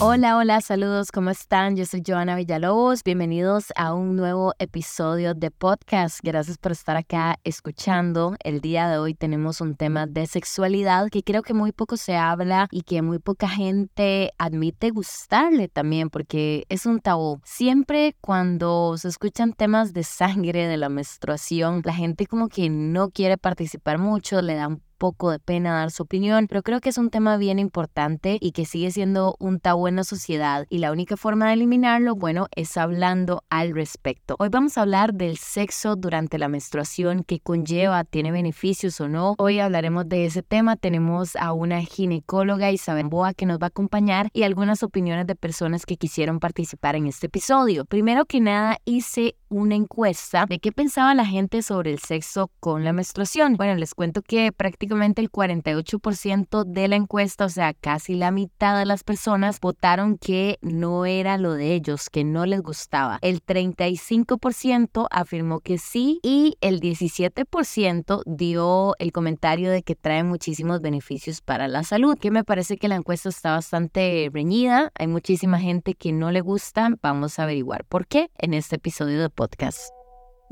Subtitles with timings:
[0.00, 1.76] Hola, hola, saludos, ¿cómo están?
[1.76, 6.18] Yo soy Joana Villalobos, bienvenidos a un nuevo episodio de podcast.
[6.20, 8.34] Gracias por estar acá escuchando.
[8.42, 12.16] El día de hoy tenemos un tema de sexualidad que creo que muy poco se
[12.16, 17.40] habla y que muy poca gente admite gustarle también porque es un tabú.
[17.44, 23.10] Siempre cuando se escuchan temas de sangre, de la menstruación, la gente como que no
[23.10, 26.98] quiere participar mucho, le da poco de pena dar su opinión, pero creo que es
[26.98, 30.92] un tema bien importante y que sigue siendo un tabú en la sociedad y la
[30.92, 34.36] única forma de eliminarlo, bueno, es hablando al respecto.
[34.38, 39.34] Hoy vamos a hablar del sexo durante la menstruación, que conlleva, tiene beneficios o no.
[39.38, 40.76] Hoy hablaremos de ese tema.
[40.76, 45.34] Tenemos a una ginecóloga Isabel Boa que nos va a acompañar y algunas opiniones de
[45.34, 47.84] personas que quisieron participar en este episodio.
[47.84, 52.84] Primero que nada, hice una encuesta de qué pensaba la gente sobre el sexo con
[52.84, 53.54] la menstruación.
[53.56, 58.78] Bueno, les cuento que prácticamente el 48% de la encuesta, o sea, casi la mitad
[58.78, 63.18] de las personas votaron que no era lo de ellos, que no les gustaba.
[63.22, 70.80] El 35% afirmó que sí y el 17% dio el comentario de que trae muchísimos
[70.80, 74.90] beneficios para la salud, que me parece que la encuesta está bastante reñida.
[74.98, 76.90] Hay muchísima gente que no le gusta.
[77.02, 80.03] Vamos a averiguar por qué en este episodio de podcast.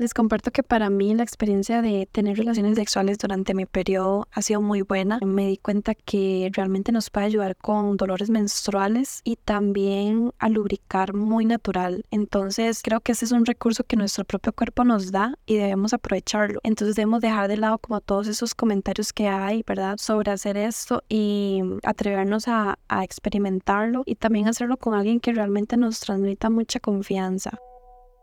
[0.03, 4.41] Les comparto que para mí la experiencia de tener relaciones sexuales durante mi periodo ha
[4.41, 5.17] sido muy buena.
[5.25, 11.13] Me di cuenta que realmente nos puede ayudar con dolores menstruales y también a lubricar
[11.13, 12.03] muy natural.
[12.11, 15.93] Entonces creo que ese es un recurso que nuestro propio cuerpo nos da y debemos
[15.93, 16.59] aprovecharlo.
[16.63, 19.95] Entonces debemos dejar de lado como todos esos comentarios que hay, ¿verdad?
[19.99, 25.77] Sobre hacer esto y atrevernos a, a experimentarlo y también hacerlo con alguien que realmente
[25.77, 27.57] nos transmita mucha confianza.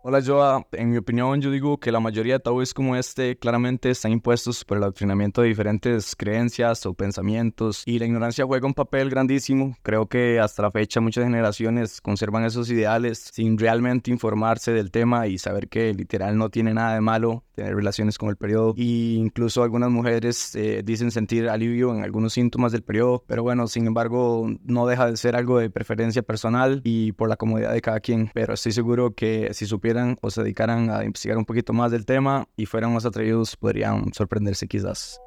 [0.02, 3.90] Hola Joa, en mi opinión yo digo que la mayoría de tabúes como este claramente
[3.90, 8.72] están impuestos por el adoctrinamiento de diferentes creencias o pensamientos y la ignorancia juega un
[8.72, 9.76] papel grandísimo.
[9.82, 15.26] Creo que hasta la fecha muchas generaciones conservan esos ideales sin realmente informarse del tema
[15.26, 18.72] y saber que literal no tiene nada de malo tener relaciones con el periodo.
[18.78, 23.66] E incluso algunas mujeres eh, dicen sentir alivio en algunos síntomas del periodo, pero bueno,
[23.66, 27.82] sin embargo no deja de ser algo de preferencia personal y por la comodidad de
[27.82, 29.89] cada quien, pero estoy seguro que si supiera
[30.20, 34.12] o se dedicaran a investigar un poquito más del tema y fueran más atrevidos, podrían
[34.12, 35.20] sorprenderse quizás.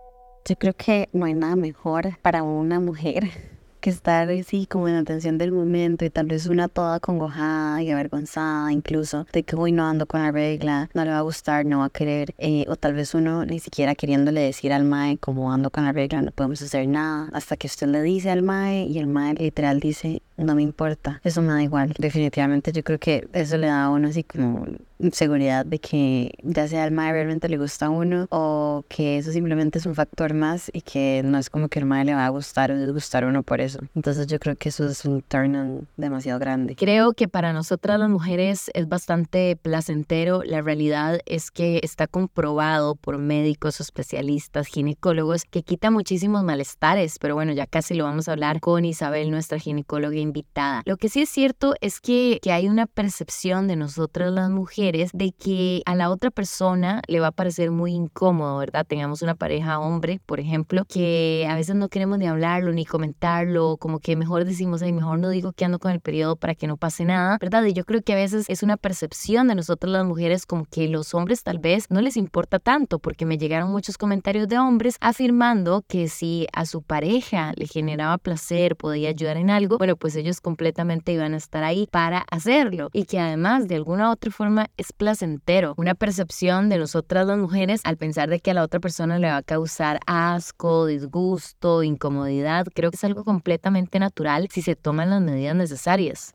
[0.45, 3.29] Yo creo que no hay nada mejor para una mujer
[3.79, 7.91] que estar así como en atención del momento y tal vez una toda congojada y
[7.91, 11.65] avergonzada incluso de que hoy no ando con la regla, no le va a gustar,
[11.65, 15.17] no va a querer eh, o tal vez uno ni siquiera queriéndole decir al mae
[15.17, 18.41] como ando con la regla no podemos hacer nada hasta que usted le dice al
[18.41, 21.93] mae y el mae literal dice no me importa, eso me da igual.
[21.97, 24.65] Definitivamente yo creo que eso le da a uno así como
[25.11, 29.31] seguridad de que ya sea el mae realmente le gusta a uno o que eso
[29.31, 32.25] simplemente es un factor más y que no es como que el mae le va
[32.25, 33.79] a gustar o disgustar a uno por eso.
[33.95, 36.75] Entonces yo creo que eso es un turn on demasiado grande.
[36.75, 40.43] Creo que para nosotras las mujeres es bastante placentero.
[40.43, 47.35] La realidad es que está comprobado por médicos, especialistas, ginecólogos que quita muchísimos malestares, pero
[47.35, 50.81] bueno, ya casi lo vamos a hablar con Isabel, nuestra ginecóloga invitada.
[50.85, 55.11] Lo que sí es cierto es que, que hay una percepción de nosotras las mujeres
[55.13, 58.85] de que a la otra persona le va a parecer muy incómodo, ¿verdad?
[58.87, 63.77] Tengamos una pareja hombre, por ejemplo, que a veces no queremos ni hablarlo ni comentarlo,
[63.77, 66.67] como que mejor decimos, ay, mejor no digo que ando con el periodo para que
[66.67, 67.63] no pase nada, ¿verdad?
[67.65, 70.87] Y yo creo que a veces es una percepción de nosotras las mujeres como que
[70.87, 74.97] los hombres tal vez no les importa tanto, porque me llegaron muchos comentarios de hombres
[75.01, 80.12] afirmando que si a su pareja le generaba placer, podía ayudar en algo, bueno, pues
[80.15, 84.67] ellos completamente iban a estar ahí para hacerlo y que además de alguna otra forma
[84.77, 85.73] es placentero.
[85.77, 89.27] Una percepción de nosotras las mujeres al pensar de que a la otra persona le
[89.27, 95.09] va a causar asco, disgusto, incomodidad, creo que es algo completamente natural si se toman
[95.09, 96.33] las medidas necesarias.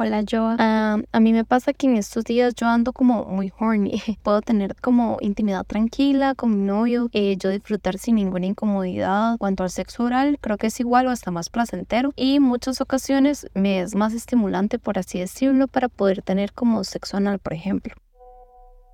[0.00, 0.54] Hola, yo.
[0.56, 4.00] a mí me pasa que en estos días yo ando como muy horny.
[4.22, 9.36] Puedo tener como intimidad tranquila con mi novio, eh, yo disfrutar sin ninguna incomodidad.
[9.38, 12.12] Cuanto al sexo oral, creo que es igual o hasta más placentero.
[12.14, 17.16] Y muchas ocasiones me es más estimulante, por así decirlo, para poder tener como sexo
[17.16, 17.96] anal, por ejemplo.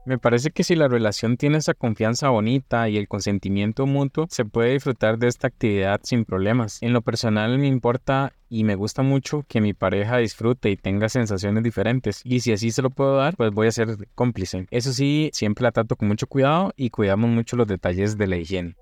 [0.07, 4.45] Me parece que si la relación tiene esa confianza bonita y el consentimiento mutuo, se
[4.45, 6.83] puede disfrutar de esta actividad sin problemas.
[6.83, 11.09] En lo personal me importa y me gusta mucho que mi pareja disfrute y tenga
[11.09, 12.21] sensaciones diferentes.
[12.23, 14.67] Y si así se lo puedo dar, pues voy a ser cómplice.
[14.71, 18.37] Eso sí, siempre la trato con mucho cuidado y cuidamos mucho los detalles de la
[18.37, 18.77] higiene.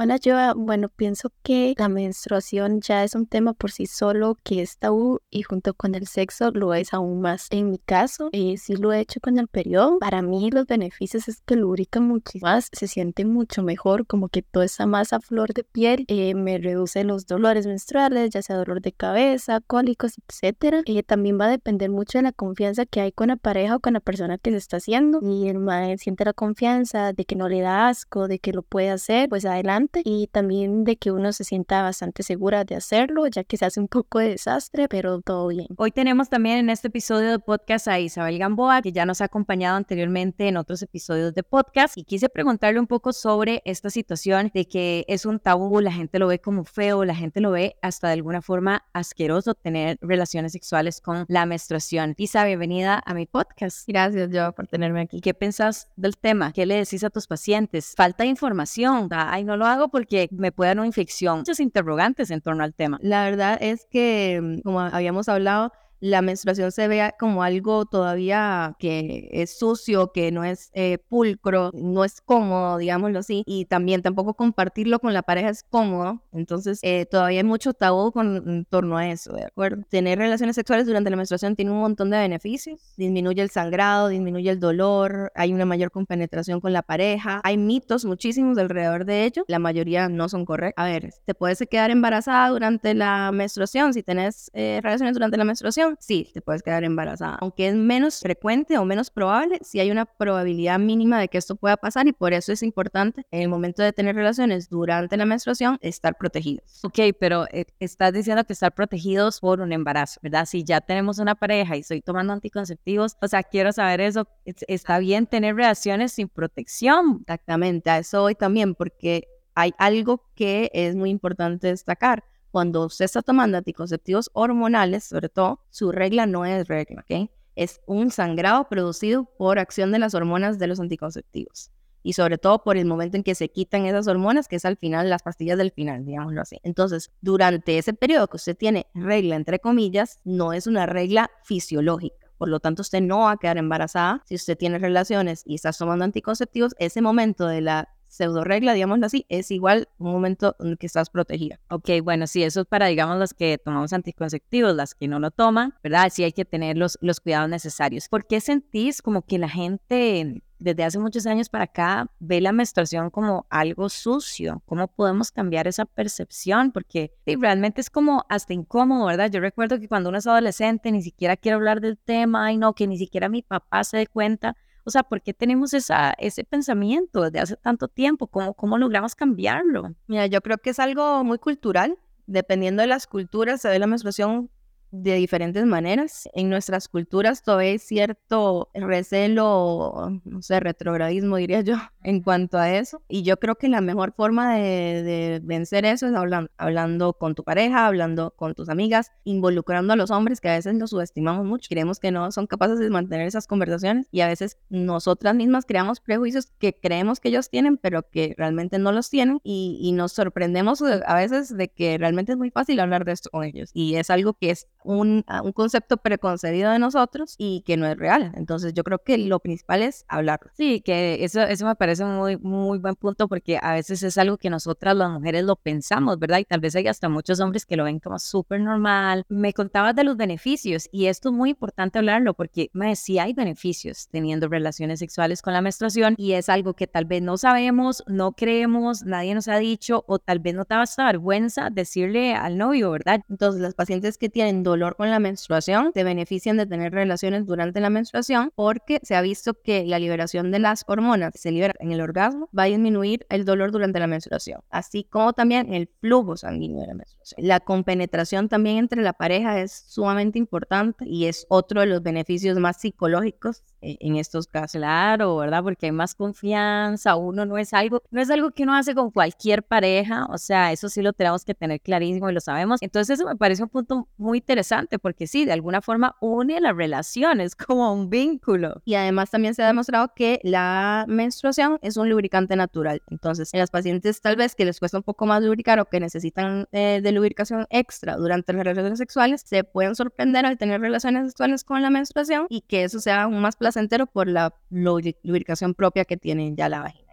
[0.00, 4.62] Hola, yo, bueno, pienso que la menstruación ya es un tema por sí solo que
[4.62, 7.48] es tabú y junto con el sexo lo es aún más.
[7.50, 9.98] En mi caso, eh, sí lo he hecho con el periodo.
[9.98, 14.42] Para mí los beneficios es que lubrica mucho más, se siente mucho mejor, como que
[14.42, 18.80] toda esa masa flor de piel eh, me reduce los dolores menstruales, ya sea dolor
[18.80, 20.82] de cabeza, cólicos, etcétera.
[20.86, 23.80] Eh, también va a depender mucho de la confianza que hay con la pareja o
[23.80, 25.18] con la persona que se está haciendo.
[25.22, 28.62] Y el mae siente la confianza de que no le da asco, de que lo
[28.62, 33.26] puede hacer, pues adelante y también de que uno se sienta bastante segura de hacerlo,
[33.26, 35.68] ya que se hace un poco de desastre, pero todo bien.
[35.76, 39.24] Hoy tenemos también en este episodio de podcast a Isabel Gamboa, que ya nos ha
[39.24, 44.50] acompañado anteriormente en otros episodios de podcast y quise preguntarle un poco sobre esta situación
[44.54, 47.76] de que es un tabú, la gente lo ve como feo, la gente lo ve
[47.82, 52.14] hasta de alguna forma asqueroso tener relaciones sexuales con la menstruación.
[52.16, 53.86] Isa, bienvenida a mi podcast.
[53.86, 55.20] Gracias, yo, por tenerme aquí.
[55.20, 56.52] ¿Qué pensás del tema?
[56.52, 57.94] ¿Qué le decís a tus pacientes?
[57.96, 59.08] Falta información.
[59.12, 61.38] Ay, no lo hago porque me puede dar una infección.
[61.38, 62.98] Muchos interrogantes en torno al tema.
[63.00, 68.76] La verdad es que, mm, como habíamos hablado, la menstruación se vea como algo todavía
[68.78, 74.02] que es sucio, que no es eh, pulcro, no es cómodo, digámoslo así, y también
[74.02, 78.64] tampoco compartirlo con la pareja es cómodo, entonces eh, todavía hay mucho tabú con, en
[78.64, 79.82] torno a eso, ¿de acuerdo?
[79.88, 84.50] Tener relaciones sexuales durante la menstruación tiene un montón de beneficios, disminuye el sangrado, disminuye
[84.50, 89.44] el dolor, hay una mayor compenetración con la pareja, hay mitos muchísimos alrededor de ello,
[89.48, 90.82] la mayoría no son correctos.
[90.82, 95.44] A ver, te puedes quedar embarazada durante la menstruación si tenés eh, relaciones durante la
[95.44, 97.38] menstruación, sí, te puedes quedar embarazada.
[97.40, 101.56] Aunque es menos frecuente o menos probable, sí hay una probabilidad mínima de que esto
[101.56, 105.26] pueda pasar y por eso es importante en el momento de tener relaciones durante la
[105.26, 106.84] menstruación estar protegidos.
[106.84, 110.46] Ok, pero eh, estás diciendo que estar protegidos por un embarazo, ¿verdad?
[110.46, 114.98] Si ya tenemos una pareja y estoy tomando anticonceptivos, o sea, quiero saber eso, ¿está
[114.98, 117.18] bien tener relaciones sin protección?
[117.20, 123.04] Exactamente, a eso hoy también, porque hay algo que es muy importante destacar cuando usted
[123.04, 127.30] está tomando anticonceptivos hormonales, sobre todo, su regla no es regla, ¿ok?
[127.56, 131.70] Es un sangrado producido por acción de las hormonas de los anticonceptivos.
[132.02, 134.76] Y sobre todo por el momento en que se quitan esas hormonas, que es al
[134.76, 136.58] final, las pastillas del final, digámoslo así.
[136.62, 142.28] Entonces, durante ese periodo que usted tiene regla, entre comillas, no es una regla fisiológica.
[142.38, 145.72] Por lo tanto, usted no va a quedar embarazada si usted tiene relaciones y está
[145.72, 146.74] tomando anticonceptivos.
[146.78, 151.10] Ese momento de la pseudo regla, digámoslo así, es igual un momento en que estás
[151.10, 151.60] protegida.
[151.70, 155.30] Ok, bueno, sí, eso es para, digamos, los que tomamos anticonceptivos, las que no lo
[155.30, 156.08] toman, ¿verdad?
[156.12, 158.08] Sí hay que tener los, los cuidados necesarios.
[158.08, 162.52] ¿Por qué sentís como que la gente desde hace muchos años para acá ve la
[162.52, 164.62] menstruación como algo sucio.
[164.66, 166.72] ¿Cómo podemos cambiar esa percepción?
[166.72, 169.30] Porque realmente es como hasta incómodo, ¿verdad?
[169.30, 172.74] Yo recuerdo que cuando uno es adolescente ni siquiera quiere hablar del tema, y no,
[172.74, 174.56] que ni siquiera mi papá se dé cuenta.
[174.88, 178.26] O sea, ¿por qué tenemos esa, ese pensamiento desde hace tanto tiempo?
[178.26, 179.94] ¿Cómo, ¿Cómo logramos cambiarlo?
[180.06, 181.98] Mira, yo creo que es algo muy cultural.
[182.26, 184.48] Dependiendo de las culturas, se ve la menstruación
[184.90, 186.28] de diferentes maneras.
[186.34, 192.72] En nuestras culturas todavía hay cierto recelo, no sé, retrogradismo diría yo, en cuanto a
[192.72, 193.02] eso.
[193.08, 197.44] Y yo creo que la mejor forma de, vencer eso es hablando, hablando con tu
[197.44, 201.68] pareja, hablando con tus amigas, involucrando a los hombres que a veces los subestimamos mucho.
[201.68, 206.00] Creemos que no son capaces de mantener esas conversaciones y a veces nosotras mismas creamos
[206.00, 210.12] prejuicios que creemos que ellos tienen, pero que realmente no los tienen y, y nos
[210.12, 213.70] sorprendemos a veces de que realmente es muy fácil hablar de esto con ellos.
[213.74, 217.96] Y es algo que es un, un, concepto preconcebido de nosotros y que no es
[217.96, 218.32] real.
[218.34, 220.50] Entonces yo creo que lo principal es hablarlo.
[220.54, 224.38] Sí, que eso, eso me parece muy, muy buen punto porque a veces es algo
[224.38, 226.38] que nosotras las mujeres lo pensamos, ¿verdad?
[226.38, 229.24] Y tal vez hay hasta muchos hombres que lo ven como súper normal.
[229.28, 233.32] Me contabas de los beneficios y esto es muy importante hablarlo porque me sí hay
[233.32, 238.02] beneficios teniendo relaciones sexuales con la menstruación y es algo que tal vez no sabemos,
[238.06, 242.56] no creemos, nadie nos ha dicho o tal vez no te hasta vergüenza decirle al
[242.56, 243.20] novio, ¿verdad?
[243.28, 247.80] Entonces las pacientes que tienen dolor con la menstruación se benefician de tener relaciones durante
[247.80, 251.74] la menstruación porque se ha visto que la liberación de las hormonas que se libera
[251.78, 255.88] en el orgasmo va a disminuir el dolor durante la menstruación, así como también el
[256.00, 257.46] flujo sanguíneo de la menstruación.
[257.46, 262.58] La compenetración también entre la pareja es sumamente importante y es otro de los beneficios
[262.58, 264.78] más psicológicos eh, en estos casos.
[264.78, 265.62] Claro, ¿verdad?
[265.62, 269.10] Porque hay más confianza, uno no es algo, no es algo que uno hace con
[269.10, 272.80] cualquier pareja, o sea, eso sí lo tenemos que tener clarísimo y lo sabemos.
[272.82, 274.57] Entonces eso me parece un punto muy interesante
[274.98, 278.82] porque sí, de alguna forma une las relaciones como un vínculo.
[278.84, 283.02] Y además también se ha demostrado que la menstruación es un lubricante natural.
[283.10, 286.00] Entonces, en las pacientes tal vez que les cuesta un poco más lubricar o que
[286.00, 291.28] necesitan eh, de lubricación extra durante las relaciones sexuales, se pueden sorprender al tener relaciones
[291.28, 296.04] sexuales con la menstruación y que eso sea un más placentero por la lubricación propia
[296.04, 297.07] que tiene ya la vagina.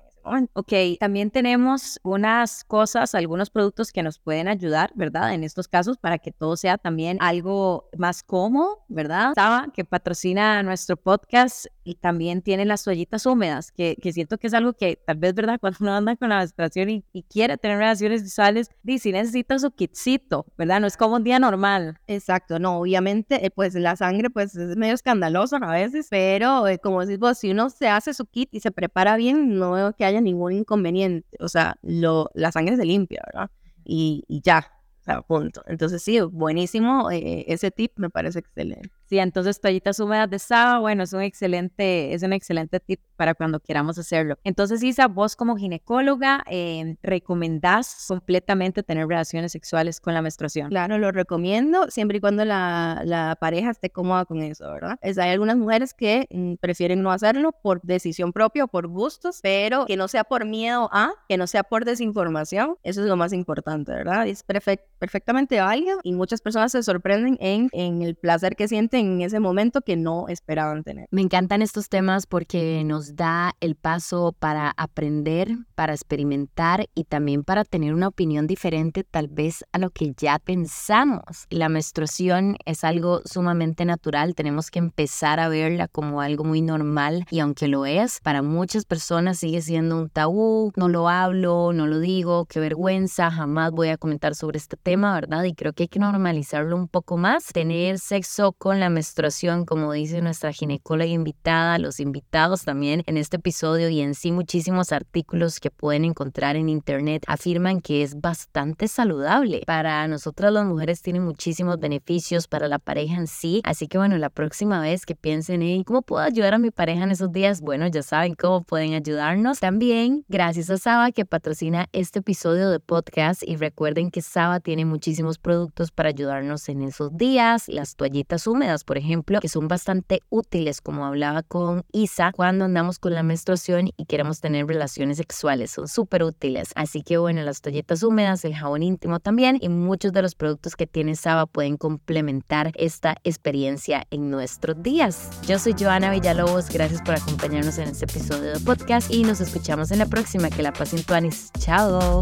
[0.54, 5.36] Ok, también tenemos unas cosas, algunos productos que nos pueden ayudar, ¿verdad?
[5.36, 9.34] En estos casos para que todo sea también algo más cómodo, ¿verdad?
[9.36, 14.48] Saba, que patrocina nuestro podcast y también tiene las toallitas húmedas, que, que siento que
[14.48, 15.60] es algo que tal vez, ¿verdad?
[15.62, 19.70] Cuando uno anda con la menstruación y, y quiere tener relaciones sexuales, dice, necesita su
[19.70, 20.82] kitcito, ¿verdad?
[20.82, 22.00] No es como un día normal.
[22.08, 26.80] Exacto, no, obviamente, eh, pues la sangre pues es medio escandaloso a veces, pero eh,
[26.80, 29.94] como decís vos, si uno se hace su kit y se prepara bien, no veo
[29.94, 33.52] que haya ningún inconveniente, o sea, lo, la sangre se limpia, ¿verdad?
[33.84, 35.64] Y, ya, o sea, punto.
[35.68, 38.90] Entonces sí, buenísimo, eh, ese tip me parece excelente.
[39.08, 43.36] Sí, entonces toallitas húmedas de Saba, bueno, es un excelente, es un excelente tip para
[43.36, 44.38] cuando queramos hacerlo.
[44.44, 50.70] Entonces, Isa, vos como ginecóloga, eh, ¿recomendás completamente tener relaciones sexuales con la menstruación?
[50.70, 54.98] Claro, lo recomiendo siempre y cuando la, la pareja esté cómoda con eso, ¿verdad?
[55.04, 59.40] Es, hay algunas mujeres que mm, prefieren no hacerlo por decisión propia o por gustos,
[59.44, 63.16] pero que no sea por miedo a, que no sea por desinformación, eso es lo
[63.18, 64.28] más importante, ¿verdad?
[64.28, 68.95] Es perfect, perfectamente válido y muchas personas se sorprenden en, en el placer que sienten
[68.96, 71.08] en ese momento que no esperaban tener.
[71.12, 77.44] Me encantan estos temas porque nos da el paso para aprender, para experimentar y también
[77.44, 81.46] para tener una opinión diferente tal vez a lo que ya pensamos.
[81.50, 87.26] La menstruación es algo sumamente natural, tenemos que empezar a verla como algo muy normal
[87.30, 91.88] y aunque lo es, para muchas personas sigue siendo un tabú, no lo hablo, no
[91.88, 95.44] lo digo, qué vergüenza, jamás voy a comentar sobre este tema, ¿verdad?
[95.44, 99.92] Y creo que hay que normalizarlo un poco más, tener sexo con la menstruación, como
[99.94, 105.60] dice nuestra ginecóloga invitada, los invitados también en este episodio y en sí muchísimos artículos
[105.60, 109.64] que pueden encontrar en internet afirman que es bastante saludable.
[109.66, 114.18] Para nosotras las mujeres tiene muchísimos beneficios para la pareja en sí, así que bueno,
[114.18, 117.62] la próxima vez que piensen en cómo puedo ayudar a mi pareja en esos días,
[117.62, 119.60] bueno, ya saben cómo pueden ayudarnos.
[119.60, 124.86] También gracias a Saba que patrocina este episodio de podcast y recuerden que Saba tiene
[124.86, 130.22] muchísimos productos para ayudarnos en esos días, las toallitas húmedas por ejemplo, que son bastante
[130.30, 135.72] útiles, como hablaba con Isa, cuando andamos con la menstruación y queremos tener relaciones sexuales.
[135.72, 136.70] Son súper útiles.
[136.76, 140.76] Así que bueno, las toallitas húmedas, el jabón íntimo también y muchos de los productos
[140.76, 145.30] que tiene Saba pueden complementar esta experiencia en nuestros días.
[145.48, 149.92] Yo soy Joana Villalobos, gracias por acompañarnos en este episodio de podcast y nos escuchamos
[149.92, 150.50] en la próxima.
[150.50, 151.52] Que la pasen tuanis.
[151.60, 152.22] Chao.